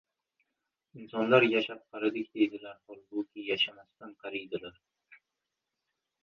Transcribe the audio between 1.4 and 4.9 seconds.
yashab qaridik deydilar, holbuki yashamasdan qariydilar.